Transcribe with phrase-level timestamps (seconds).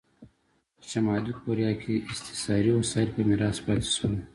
[0.77, 4.13] په شلي کوریا کې استثاري وسایل په میراث پاتې شول.